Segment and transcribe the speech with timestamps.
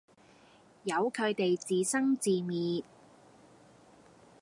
[0.85, 2.83] 由佢地自生自滅